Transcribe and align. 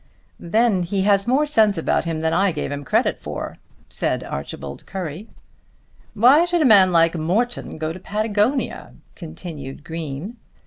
"Then 0.39 0.81
he 0.81 1.03
has 1.03 1.27
more 1.27 1.45
sense 1.45 1.77
about 1.77 2.05
him 2.05 2.21
than 2.21 2.33
I 2.33 2.51
gave 2.51 2.71
him 2.71 2.83
credit 2.83 3.19
for," 3.19 3.57
said 3.87 4.23
Archibald 4.23 4.87
Currie. 4.87 5.29
"Why 6.15 6.43
should 6.43 6.63
a 6.63 6.65
man 6.65 6.91
like 6.91 7.13
Morton 7.15 7.77
go 7.77 7.93
to 7.93 7.99
Patagonia?" 7.99 8.93
continued 9.13 9.83
Green. 9.83 10.37